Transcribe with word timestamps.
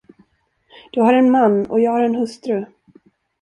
Du 0.91 1.01
har 1.01 1.13
en 1.13 1.31
man, 1.31 1.65
och 1.65 1.79
jag 1.79 1.91
har 1.91 2.01
en 2.03 2.15
hustru. 2.15 2.65